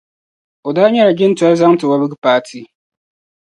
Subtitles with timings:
[0.67, 2.59] O daa nyɛla jintɔra zaŋti wɔbigu paati.